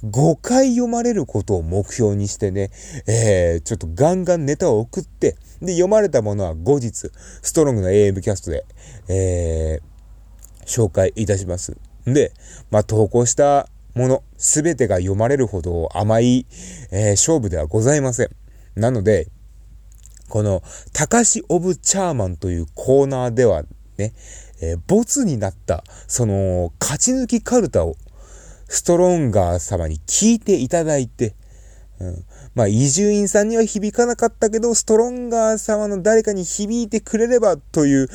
[0.05, 2.71] 5回読まれることを目標にしてね、
[3.07, 7.11] えー、ちょっとガンガンネタを送って、で、読まれたものは後日、
[7.43, 8.65] ストロングな AM キャストで、
[9.09, 11.77] えー、紹介いたします。
[12.05, 12.33] で、
[12.71, 16.47] まあ、投稿したもの、すべてが読まれるほど甘い、
[16.91, 18.31] えー、勝負ではございません。
[18.75, 19.29] なので、
[20.29, 23.65] この、たかしオブチャーマンというコーナーでは
[23.97, 24.13] ね、
[24.61, 27.97] えー、ボツになった、その、勝ち抜きカルタを、
[28.69, 31.35] ストロンガー様に聞いていただいて、
[32.01, 38.09] うん、まあ、伊集院さんには響かなかったけど、ストロンガー様の誰かに響いてくれればという、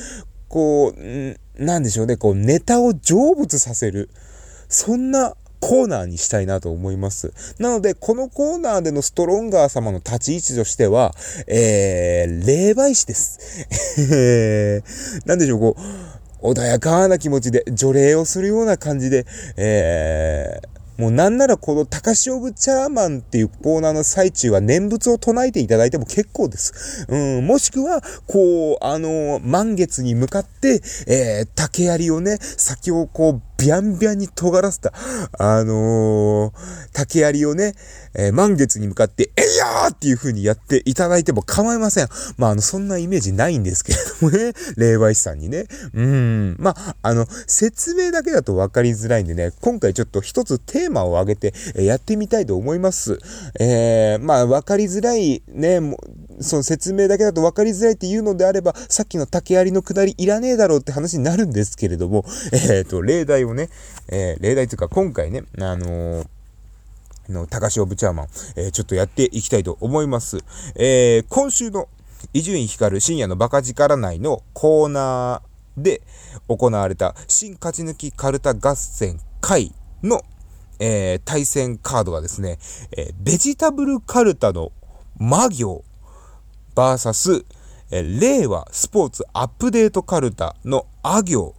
[0.48, 4.10] こう、なんでしょうね、こう、ネタを成仏させる。
[4.68, 7.34] そんなコーナーにしたいなと思います。
[7.60, 11.14] なので、このコーナーでのストロンガー様の立ち位置としては、
[11.48, 13.68] えー、霊媒師です。
[14.12, 15.82] えーなんでしょう、こう、
[16.42, 19.26] 穏やかな気持ちで、除霊をするような感じで、
[19.58, 27.08] えー、もうなんならこの高潮部チャーマンっていうコーナーの最中は念仏を唱えていただいても結構です。
[27.10, 34.92] うん、もしくは、こう、あの、満月に向かって、えー、竹槍をね、先をこう、ビャンビャンに尖らせた、
[35.38, 36.52] あのー、
[36.94, 37.76] 竹槍をね、
[38.16, 42.08] えー、満月に向かって、えいやーっていう風にやっていただいても構いません。
[42.38, 45.66] まあ、あの、そんなイメージないんですけれどもね、 霊媒師さんにね。
[45.94, 46.56] うん。
[46.58, 53.20] まあ、あの、説明だけだと分かりづらいんでね、今回ちょっと一つテーマを挙げて、やってみたいと思います。
[53.60, 55.80] えー、まあ、分かりづらいね、
[56.42, 63.70] その説明だけだと分かりづらいっていうのであれば、さっきの竹槍のくだりいらねえだろうって話になるんですけれども、 えっ、ー、と、例題をね、
[64.08, 66.28] えー、例題というか今回ね、あのー
[67.32, 70.40] の、高潮ブチャーマン、えー、ちょっとやっていきたいと思います。
[70.76, 71.88] えー、今週の
[72.34, 76.02] 伊集院光深夜のバカ力内のコーナーで
[76.48, 79.74] 行われた新勝ち抜きカルタ合戦会
[80.04, 80.22] の、
[80.80, 82.60] えー、対戦カードはですね、
[82.96, 84.72] え、ベジタブルカルタの
[85.18, 85.84] 魔行
[86.82, 87.46] バーサス、
[87.92, 91.54] え令和スポーツアップデートカルタのあ行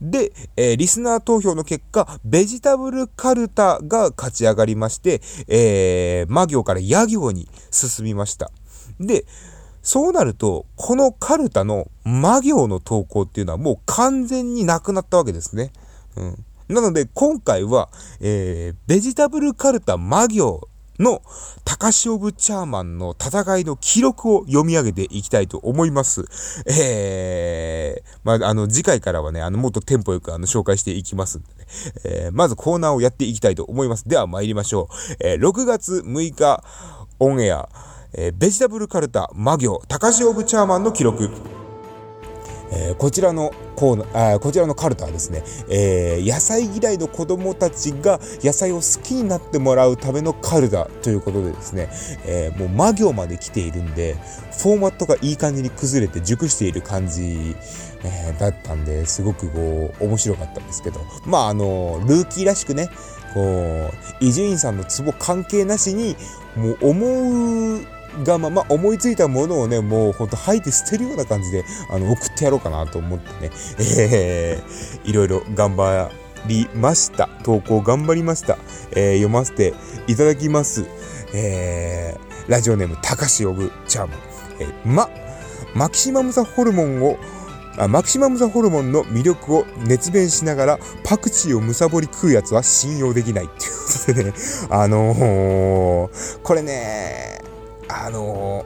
[0.00, 8.50] で、えー、リスナー投票の結果、ベジタブルカルタが勝ち上がりまして、えー、魔行からヤ行に進みました。
[8.98, 9.26] で、
[9.82, 15.72] そうなると、このカルタの魔行の投稿っていうのはもう完全になくなったわけですね。
[16.16, 16.74] うん。
[16.74, 21.22] なので、今回は、えー、ベジタブルカルタ魔行の
[21.64, 26.24] 高潮部チャーマンの戦いの記録を読み上げていきたいと思います。
[26.66, 31.66] えー、まあ、あの、次回からはね、あの、もっとテンポよくあの、紹介していきますんでね。
[32.04, 34.08] えー、まずコーナーをやっていきたいと思います。
[34.08, 35.16] では参りましょう。
[35.20, 36.62] えー、6月6日
[37.18, 37.68] オンエア、
[38.12, 41.30] えー、ベジタブルカルタ、魔行、高潮部チャーマンの記録。
[42.70, 51.88] えー、こちらのコーナあこちらのカルタはですね、えー、野菜嫌いの子供たちが野菜を好きになってもらうためのカルタということでですね、
[52.24, 54.14] えー、もう魔行まで来ているんで、
[54.62, 57.54] フォーマットがいい感じに崩れて熟している感じ、
[58.04, 62.88] えー、だったんで、すごくこう、面白かったんですけど、まああの、ルーキーらしくね、
[63.34, 66.16] こう、伊集院さんのツボ関係なしに、
[66.56, 76.10] もう思うがまま思いついたものをね、もうほんと吐いて捨てるような感じで、あの、送ってやろうかなと思ってね、えー、いろいろ頑張
[76.46, 77.28] りました。
[77.42, 78.58] 投稿頑張りました。
[78.92, 79.74] えー、読ませて
[80.06, 80.86] いただきます。
[81.34, 84.14] えー、ラジオネーム、たかし呼ぶチャーム。
[84.60, 85.08] えー、ま、
[85.74, 87.18] マキシマムザホルモンを
[87.78, 94.32] あマキシマムザホルモンの魅力を熱弁しながらパクチーをむさぼり食うやつは信用できないっていうことでね、
[94.70, 97.42] あのー、これね、
[97.88, 98.64] あの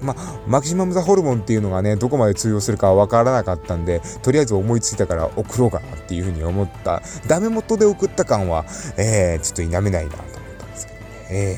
[0.00, 7.02] ー、ま、マキシマムザホルモンっていうのがね、どこまで通用するかはわからなかったんで、とりあえず思いついたから送ろうかなっていうふうに思った。
[7.26, 8.64] ダメ元で送った感は、
[8.96, 11.06] えー、ちょっと否めないなと思ったんですけどね。
[11.30, 11.56] え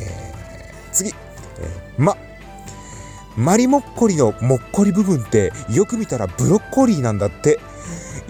[0.88, 1.10] ー、次。
[1.10, 2.16] えー、ま、
[3.36, 7.60] マリモッコリのもっこり部分ってよく見たらブロッコリーなんだって。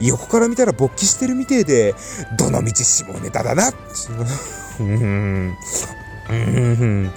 [0.00, 1.94] 横から見たら勃起してるみてえで、
[2.36, 3.70] どのみち下ネタだな。
[4.80, 5.54] うん。
[6.30, 7.10] うん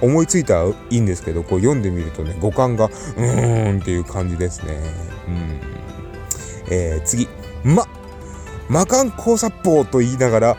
[0.00, 4.78] 思いついたらいいんですけど、こう読んでみるとね、五感が、うーんっていう感じですね。
[5.28, 5.60] うん。
[6.70, 7.28] えー、次。
[7.64, 7.86] ま、
[8.68, 10.56] 魔漢高殺法と言いながら、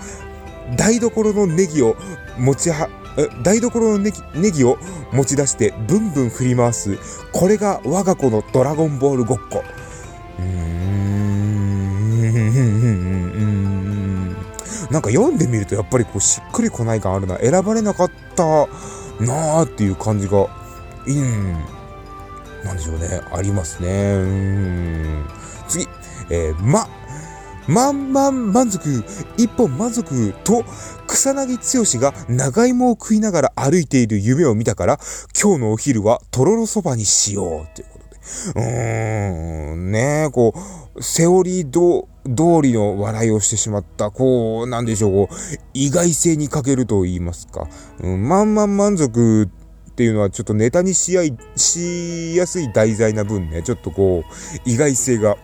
[0.78, 1.96] 台所のネギを
[2.38, 2.90] 持ちは、
[3.44, 4.78] 台所のネギネギを
[5.12, 6.98] 持ち出してブンブン振り回す。
[7.34, 9.64] これが我が子のドラゴンボールごっこ。
[10.40, 11.21] うーん。
[14.92, 17.38] なんか読んでみるとやっぱりこうしっくりこない感あるな。
[17.38, 18.68] 選ばれなかった
[19.24, 20.48] なーっていう感じが、
[21.08, 21.54] うん、
[22.64, 23.22] なんでしょうね。
[23.32, 24.14] ありますね。
[24.16, 25.26] うん。
[25.68, 25.88] 次。
[26.30, 26.88] えー、ま、
[27.68, 29.04] 満々満足、
[29.38, 30.64] 一本満足と、
[31.08, 35.00] 草薙剛が長芋を食いながら歩いている夢を見たから、
[35.40, 37.76] 今日のお昼はとろろそばにしよう。
[37.76, 38.62] ということで。
[38.62, 40.60] うーん、ねえ、こう、
[41.00, 45.28] セオリーど通りの笑いをしてしまった、こう、なんでしょう、
[45.74, 47.68] 意外性に欠けると言いますか。
[48.00, 49.50] うん、満々満足
[49.92, 55.38] っていうのはちょっとネタにしやい、しやすい題材な分ね、ちょっとこう、意外性が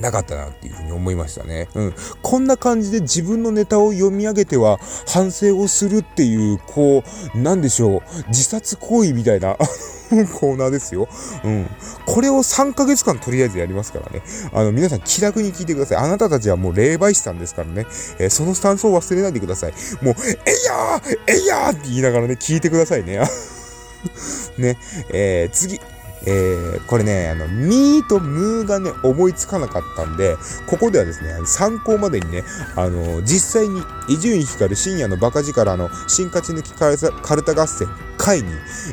[0.00, 1.68] なかったなっていうふうに思いましたね。
[1.74, 1.94] うん。
[2.22, 9.56] こんな感じで自分のネタを読み上げては反省をするっていう、こう、なんでしょう、自殺行為みたいな
[10.38, 11.08] コーナーですよ。
[11.44, 11.70] うん。
[12.06, 14.22] これを3ヶ月間とりあえずやりますからね。
[14.52, 15.98] あの、皆さん気楽に聞いてください。
[15.98, 17.86] あなたたちはもう霊媒師さんですからね。
[18.18, 19.72] えー、そのスタンスを忘れないでください。
[20.02, 23.18] もう、えいやーえいやーって言いながらね、聞いてくださいね。
[24.58, 24.78] ね、
[25.10, 25.80] えー、次。
[26.26, 32.44] えー、これね、あの、ミーとムーがね、思いつかなかったんで、ここではですね、参考までにね、
[32.76, 38.48] あの、実際に伊集院光深夜のバカ力の新勝ち抜きカルタ合戦会に、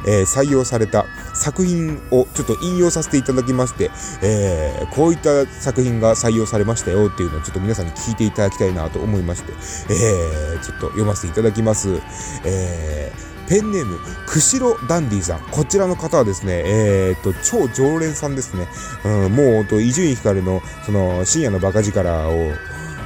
[0.05, 3.91] えー、採用された作品をちょっと引用させていただきまして、
[4.21, 9.53] えー、こういった作品が採用されましたよっていうのをちょっと皆さんに聞いていただきたいなと思いまして、
[9.89, 12.01] えー、ちょっと読ませていただきます。
[12.45, 15.41] えーペンネーム、釧路ダンディさん。
[15.51, 18.65] こちらの方はですね、えー、っと、超常連さんですね。
[19.03, 22.53] うん、もう、と、伊集院光の、その、深夜のバカ力を、え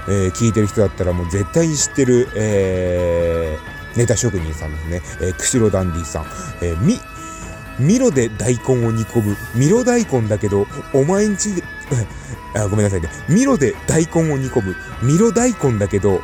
[0.08, 5.02] ー、聞いてる人だったらもう絶対に知ってる、えー、ネタ職人さんですね。
[5.20, 6.26] えー、釧路ダンディさん。
[6.62, 7.00] えー、み、
[7.80, 9.36] ミロで大根を煮込む。
[9.56, 11.64] ミロ大根だけど、お前んち、
[12.54, 13.10] あ、ごめんなさいね。
[13.28, 14.76] ミロで大根を煮込む。
[15.02, 16.22] ミロ大根だけど、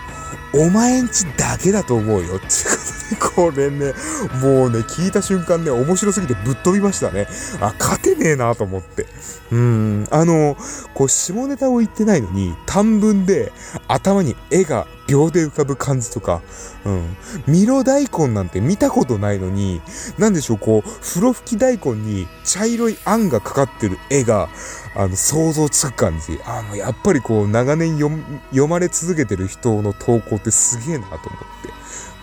[0.54, 2.36] お前んちだけだと思うよ。
[2.36, 2.91] ってこ
[3.36, 3.94] これね、
[4.42, 7.28] もうね、聞いた瞬間ね、面白すぎてぶっ飛びましたね。
[7.60, 9.08] あ、勝てねえなと思って。
[9.52, 10.56] うん、あの、
[10.94, 13.52] こう、下ネタを言ってないのに、短文で
[13.88, 16.42] 頭に絵が秒で浮かぶ感じとか、
[16.86, 17.18] うん。
[17.48, 19.82] ミロ大根なんて見たことないのに、
[20.18, 24.50] なんでしょう、こう、風呂吹き大根に茶色いあんがかかってる絵が、
[24.96, 26.40] あの、想像つく感じ。
[26.46, 31.28] あの、やっぱりこう、長年読まれ続けてる人の投稿ってすげえなと思って。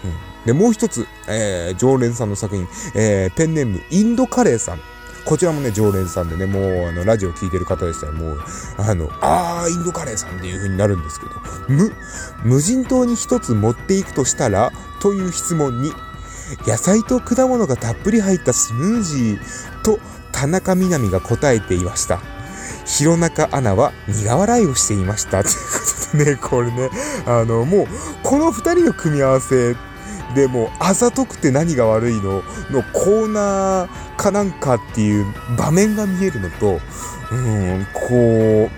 [0.05, 0.38] うん。
[0.49, 4.81] で、もう一つ、えー、常連さんの作品、えー、ペンネーム、インドカレーさん。
[5.27, 8.41] こちらもね、常連さんでね、もう、あの、ラジオ聞いてる方でしたら、もう、
[8.79, 11.33] あの、あー、インドカレーさんっていう風になるんですけど、
[11.69, 11.93] 無、
[12.45, 15.93] 無人島に一つ持っていくとしたら、という質問に、
[16.67, 20.01] 野菜と果物がたっぷり入ったスムージーと
[20.33, 22.21] 田中みな実が答えていました。
[22.87, 25.45] 弘中アナは苦笑いをしていました。
[25.45, 25.61] というこ
[26.13, 26.91] とでね、これね、
[27.27, 27.87] あの、もう、
[28.23, 29.77] この二人の組み合わせ
[30.35, 32.43] でも、あざとくて何が悪いの？
[32.71, 35.27] のコーナーかなんかっていう
[35.57, 36.81] 場面が見えるのと、
[37.33, 38.71] うん、こう、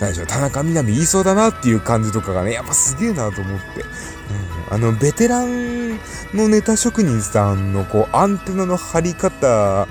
[0.00, 3.80] 何でしょう、田中みな実言いそうだなっていう感じとかがね、やっぱすげえなと思って。
[3.80, 5.98] うん、あの、ベテラン
[6.34, 9.88] のネタ職人さんのこう、アンテナの張り方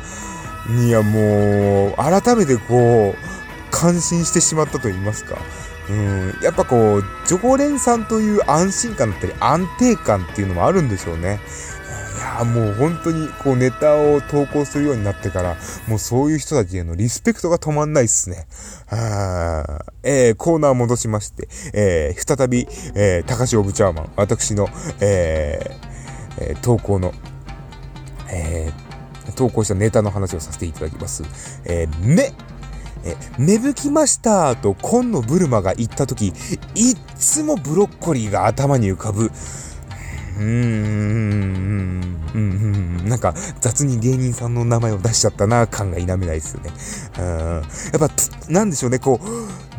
[0.69, 5.37] にはもう、改めてこう、感心してしまったと言いますか。
[5.89, 11.39] うん、やっぱこう、常連さんという安心感だったり安定感っていうのもあるんでしょうね。
[12.17, 15.55] いやもう本当にこうネタを投稿するようになってから、
[15.87, 18.47] もうそういう人たちへのリスペクトが止まんないっすね。
[18.87, 24.67] はあえー、コーナー戻しまして、えー、再び、えー、高橋オブチャーマン、私の、
[24.99, 27.13] えー、えー、投稿の、
[28.31, 31.23] えー、投稿したネタの話をさせていただきます。
[31.65, 32.33] えー、目
[33.03, 36.33] え、芽吹きましたと紺のブルマが言ったとき、いっ
[37.17, 39.31] つもブロッコリーが頭に浮かぶ。
[40.37, 46.71] うーん、うん、なんか雑に芸人さんの名前を出しちゃったな感が否めないですよね。
[47.19, 47.63] うん、やっ
[47.99, 48.09] ぱ、
[48.47, 49.27] なんでしょうね、こう、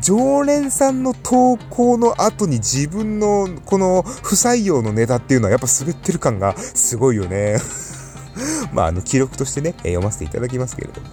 [0.01, 7.59] 常連さんの投稿の後に自分のこの不採用のネタっていうのはやっぱ滑ってる感がすごいよね。
[8.73, 11.09] まあ、あの、記録としてね、読ませていただきますけれども。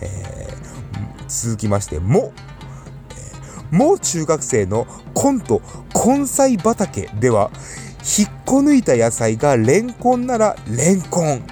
[0.00, 0.63] えー
[1.28, 2.32] 続きまして、も、
[3.70, 5.60] もう中学生のコント、
[5.94, 7.50] 根菜畑では、
[8.18, 11.42] 引っこ抜いた野菜がレンコンならレンコン、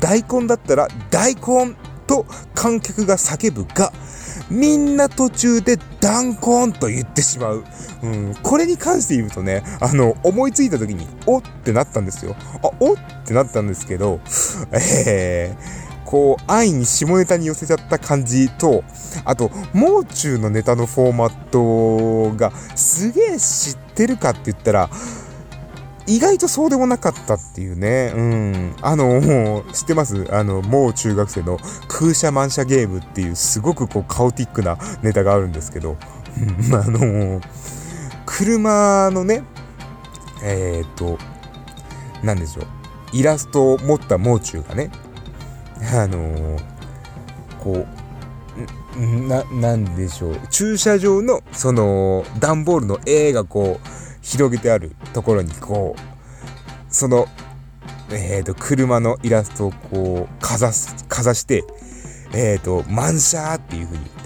[0.00, 3.92] 大根だったら大根と観客が叫ぶが、
[4.50, 7.64] みんな途中で弾根と言ってしまう。
[8.02, 12.34] うん、これに関して言うとね、あの、思いついた時に、おってなったんですよ。
[12.62, 14.20] あ、おってなったんですけど、
[14.72, 18.82] えー、こう、安易に下ネタに寄せちゃった感じと、
[19.24, 24.90] あと、もう中のネタのフォーマットがすげえ知ってるかって言ったら、
[26.08, 28.12] 意外とそうでもなかったっていうね。
[28.16, 28.74] うん。
[28.82, 30.26] あの、知ってます？
[30.32, 35.96] あの、もう中学生の空車満車ゲームっていうすごくこう、カオティックなネタがあるんですけど、
[36.72, 37.40] あの、
[38.26, 39.44] 車のね、
[40.42, 41.18] えー、っと、
[42.24, 42.66] なんでしょう。
[43.12, 44.90] イラストを持ったもう中がね、
[45.92, 46.60] あのー、
[47.58, 48.00] こう、
[49.28, 50.36] な、なんでしょう。
[50.50, 53.88] 駐車場の、その、段ボールの絵がこう、
[54.20, 56.00] 広げてあるところに、こう、
[56.94, 57.26] その、
[58.10, 61.64] えっ、ー、と、車のイラストをこう、かざす、かざして、
[62.32, 64.19] えっ、ー、と、満車っていう風に。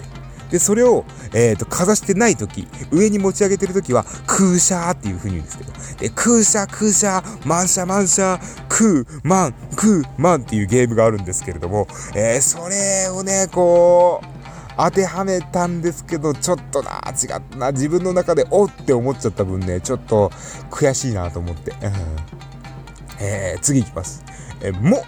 [0.51, 8.39] で、それを、えっ、ー、と、かざしてない時、上に持ち上げてる時は、空車っていう風に言うんですけど、で、空車、空車、満車、満車、
[8.69, 14.35] 空、満、空、満っていうゲームがあるんですけれども、えー、それをね、こう、
[14.77, 20.29] 当てはめたんですけど、ちょっとな、違ったな、自分の中で、おって思っちゃった分ね、ちょっと
[20.69, 21.71] 悔しいなと思って。
[21.71, 21.77] うん、
[23.19, 24.23] えー、次いきます。
[24.61, 25.05] えー、も、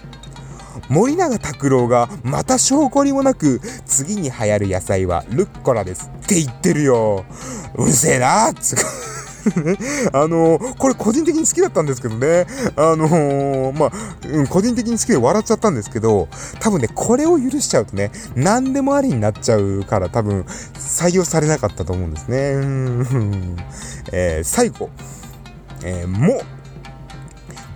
[0.90, 7.26] 森永拓郎がまた証拠にもなく次に流行る野菜はルッコラですって言ってるよ。
[7.76, 8.76] うるせえなつ
[10.14, 12.46] あのー、これ個人的に好きだったんですけどね。
[12.76, 13.92] あのー、まあ、
[14.28, 16.28] うん、個人的に好きで笑っちゃったんですけど、
[16.60, 20.42] 多分ね、これを許しちゃうとね、何でもありになっちゃうから多分
[20.76, 22.52] 採用されなかったと思うんですね。
[22.54, 23.58] うん。
[24.12, 24.90] えー、最後。
[25.84, 26.42] えー、も、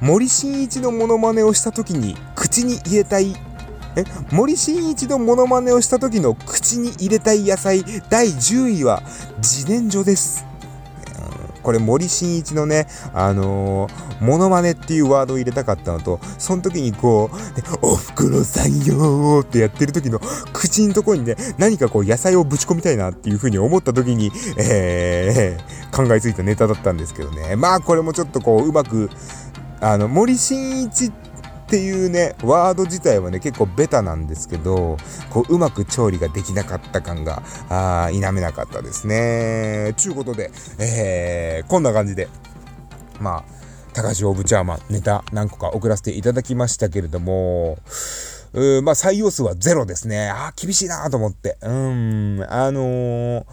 [0.01, 2.17] 森進一のモノマネをした時に
[2.51, 3.33] 口に入れたい
[3.95, 4.03] え？
[4.29, 9.01] 森進一のモノマネをした時の口に入れたい野菜第10位は
[9.37, 10.45] 自然薯です。
[11.63, 20.19] これ森進一のね、あのー、モノマネっていうワードを入れたかったのと、その時にこう、ね、おふくろさんよーってやってる時の
[20.51, 27.55] 口のとこにね、何かこう野菜をぶち込みたいなっていう風に思った時に、えー、考えついたネタだったんですけどね。
[27.55, 29.11] まあこれもちょっとこう、うまく、
[29.79, 31.30] あの、森進一って
[31.71, 34.97] っていうね、ワード自体はね、結構ベタなんですけど、
[35.29, 39.93] こう、うまく調理ができなかった感が、あ否めなかったですね。
[39.95, 42.27] ちゅうことで、えー、こんな感じで、
[43.21, 43.43] まあ、
[43.93, 47.77] 高橋オブチャーマン、ネタ何個か送らせていただきましたけれども、
[48.51, 50.29] うまあ、採用数はゼロですね。
[50.29, 51.57] あ厳しいなと思って。
[51.61, 53.45] うん、あのー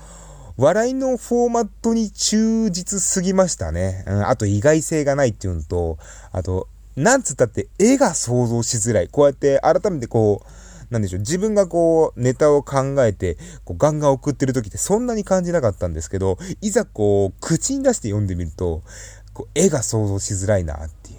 [0.57, 4.03] 笑いのフォーマットに忠実すぎましたね。
[4.09, 5.99] うん、あと意外性がないっていうのと、
[6.33, 6.67] あと、
[6.99, 9.09] なんつったって絵が想像しづらい。
[9.09, 18.83] こうやって改めてこう、なんでしょう、自分がこう、ネタを考えて、こう、ガンガン送ってる時ってそんなに感じなかったんですけど、いざこう、口に出して読んでみると、
[19.33, 21.19] こう、絵が想像しづらいなっていう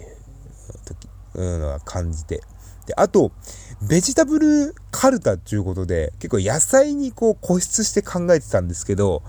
[0.84, 1.08] 時。
[1.34, 2.42] は感じて。
[2.86, 3.32] で、あと、
[3.88, 9.22] ベジタブルカルタっていうことで、結構野菜にこう固執して考えてたんですけど、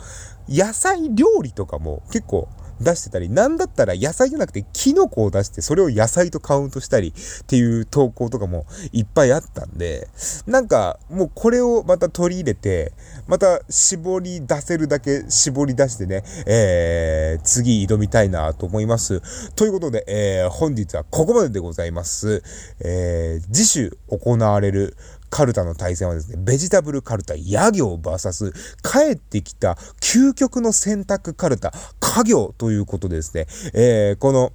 [0.49, 2.49] 野菜料理とかも結構
[2.81, 10.07] 出してたり、なんだったら野菜じゃなくてキノコを出してそれを野菜とカウントしたりっていう投稿とかもいっぱいあったんで、
[10.47, 12.93] なんかもうこれをまた取り入れて、
[13.27, 19.21] また絞り出せるだけ絞り出してね、えー、次挑みたいなと思います。
[19.51, 22.43] ということで、えー、本日はここまででございます。
[22.79, 24.95] えー、次週行われる
[25.31, 28.51] カルタの対戦はですね、ベジタブルカルタ、ヤ行 VS
[28.83, 34.51] 帰ってきた究極の選択カルタ、家業ということでですね、えー、この、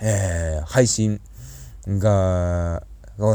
[0.00, 1.20] えー、配信
[1.86, 2.82] が、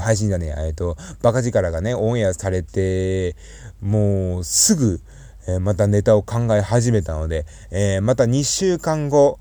[0.02, 3.36] 配信だね、えっ、ー、と、バカ力がね、オンエアされて、
[3.82, 5.02] もうすぐ、
[5.48, 9.40] えー、またネタを考え始めたので、えー、また2週間後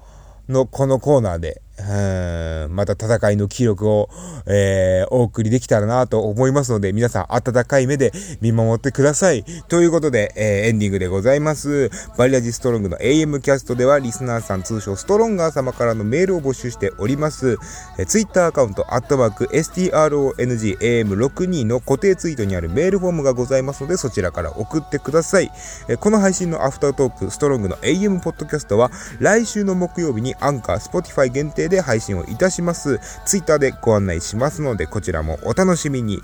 [0.48, 4.08] のこのコーナーで、また戦いの記録を、
[4.46, 9.44] えー、お送りできたらなと思いますので、皆さん温かい目で見守ってください。
[9.68, 11.90] ということで、えー、エンディングでございます。
[12.18, 17.56] バリラジストロングの AM キャストでは、リスナーさん通称ストロンガー様からのメールを募集しております。
[17.98, 25.50] えー、ツイッターアカウント、アットマーク、STRONGAM62 の固定ツイートにあるメールフォームがございますので、そちらから送ってください。
[25.88, 33.00] えー、この配信のアフタートーク、ストロングの AM ポッドキャストは、来週の木曜日にアンカー、スポティファイ限定で配信をいたします。
[33.24, 36.22] ツイッターでご案内しますので、こちらもお楽しみに。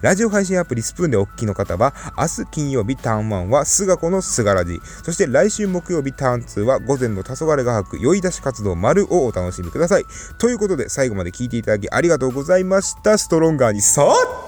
[0.00, 4.80] ラジオ配信アプリスプーンでお聞きの方は、明日金曜日ターン1は菅子の菅ラジ。
[5.02, 10.04] そして来週木曜日ターン2は午前の黄昏が吐く酔い出し活動丸をお楽しみください。
[10.38, 13.18] ということで最後まで聞いていただきありがとうございました。
[13.18, 14.47] ストロンガーにさっ